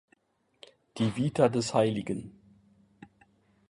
Die 0.97 1.15
"Vita 1.15 1.47
des 1.47 1.75
hl. 1.75 2.31